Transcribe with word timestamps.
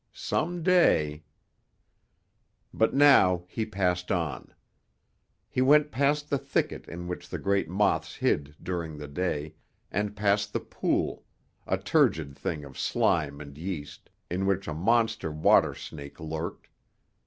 Some 0.13 0.63
day 0.63 1.21
But 2.73 2.91
now 2.95 3.43
he 3.47 3.67
passed 3.67 4.11
on. 4.11 4.51
He 5.47 5.61
went 5.61 5.91
past 5.91 6.31
the 6.31 6.39
thicket 6.39 6.87
in 6.87 7.07
which 7.07 7.29
the 7.29 7.37
great 7.37 7.69
moths 7.69 8.15
hid 8.15 8.55
during 8.63 8.97
the 8.97 9.07
day, 9.07 9.53
and 9.91 10.15
past 10.15 10.53
the 10.53 10.59
pool 10.59 11.23
a 11.67 11.77
turgid 11.77 12.35
thing 12.35 12.65
of 12.65 12.79
slime 12.79 13.39
and 13.39 13.55
yeast 13.59 14.09
in 14.27 14.47
which 14.47 14.67
a 14.67 14.73
monster 14.73 15.31
water 15.31 15.75
snake 15.75 16.19
lurked. 16.19 16.67